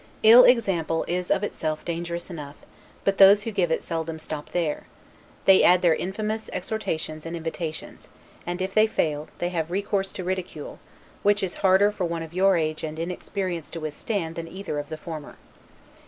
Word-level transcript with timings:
Ill 0.23 0.45
example 0.45 1.05
is 1.07 1.29
of 1.29 1.43
itself 1.43 1.85
dangerous 1.85 2.31
enough; 2.31 2.55
but 3.03 3.19
those 3.19 3.43
who 3.43 3.51
give 3.51 3.69
it 3.71 3.83
seldom 3.83 4.17
stop 4.17 4.49
there; 4.49 4.85
they 5.45 5.61
add 5.61 5.83
their 5.83 5.93
infamous 5.93 6.49
exhortations 6.53 7.23
and 7.23 7.35
invitations; 7.35 8.07
and, 8.43 8.63
if 8.63 8.73
they 8.73 8.87
fail, 8.87 9.27
they 9.37 9.49
have 9.49 9.69
recourse 9.69 10.11
to 10.11 10.23
ridicule, 10.23 10.79
which 11.21 11.43
is 11.43 11.53
harder 11.61 11.91
for 11.91 12.05
one 12.05 12.23
of 12.23 12.33
your 12.33 12.57
age 12.57 12.83
and 12.83 12.97
inexperience 12.97 13.69
to 13.69 13.79
withstand 13.79 14.33
than 14.33 14.47
either 14.47 14.79
of 14.79 14.89
the 14.89 14.97
former. 14.97 15.35